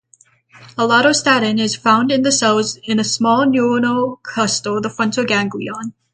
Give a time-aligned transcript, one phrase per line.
[0.79, 5.93] Allatostatin is found in the cells in a small neuronal cluster, the frontal ganglion.